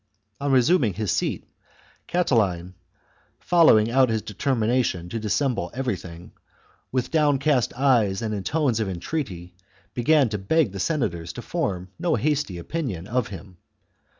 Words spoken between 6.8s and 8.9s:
with downcast look and in tones of